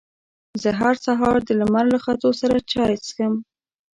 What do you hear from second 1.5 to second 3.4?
لمر له ختو سره چای څښم.